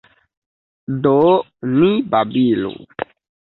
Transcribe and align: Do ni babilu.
Do 1.03 1.13
ni 1.75 1.93
babilu. 2.17 2.75